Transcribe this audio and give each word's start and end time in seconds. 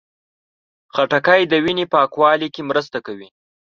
خټکی 0.93 1.41
د 1.47 1.53
وینې 1.63 1.85
پاکوالي 1.93 2.47
کې 2.55 2.61
مرسته 2.69 2.97
کوي. 3.05 3.29